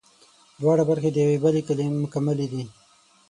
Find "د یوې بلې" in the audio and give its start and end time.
1.13-1.85